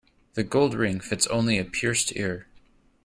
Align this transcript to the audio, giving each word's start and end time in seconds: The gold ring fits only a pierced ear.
The 0.33 0.43
gold 0.43 0.73
ring 0.73 0.99
fits 0.99 1.27
only 1.27 1.59
a 1.59 1.63
pierced 1.63 2.15
ear. 2.15 2.47